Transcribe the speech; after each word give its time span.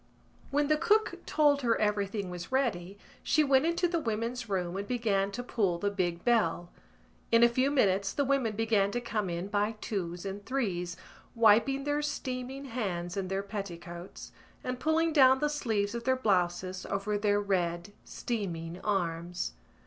When 0.49 0.67
the 0.67 0.77
cook 0.77 1.19
told 1.27 1.61
her 1.61 1.79
everything 1.79 2.31
was 2.31 2.51
ready 2.51 2.97
she 3.21 3.43
went 3.43 3.67
into 3.67 3.87
the 3.87 3.99
women's 3.99 4.49
room 4.49 4.75
and 4.75 4.87
began 4.87 5.29
to 5.33 5.43
pull 5.43 5.77
the 5.77 5.91
big 5.91 6.25
bell. 6.25 6.71
In 7.31 7.43
a 7.43 7.47
few 7.47 7.69
minutes 7.69 8.11
the 8.11 8.25
women 8.25 8.55
began 8.55 8.89
to 8.93 8.99
come 8.99 9.29
in 9.29 9.45
by 9.47 9.75
twos 9.79 10.25
and 10.25 10.43
threes, 10.43 10.97
wiping 11.35 11.83
their 11.83 12.01
steaming 12.01 12.65
hands 12.65 13.15
in 13.15 13.27
their 13.27 13.43
petticoats 13.43 14.31
and 14.63 14.79
pulling 14.79 15.13
down 15.13 15.37
the 15.37 15.49
sleeves 15.51 15.93
of 15.93 16.03
their 16.03 16.15
blouses 16.17 16.83
over 16.87 17.15
their 17.15 17.39
red 17.39 17.93
steaming 18.03 18.81
arms. 18.83 19.53